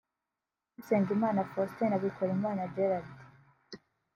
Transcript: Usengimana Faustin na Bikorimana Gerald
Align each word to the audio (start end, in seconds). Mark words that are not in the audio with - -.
Usengimana 0.79 1.43
Faustin 1.51 1.89
na 1.89 1.97
Bikorimana 1.97 2.63
Gerald 2.73 3.09